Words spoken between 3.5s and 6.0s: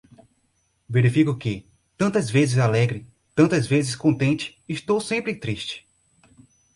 vezes contente, estou sempre triste.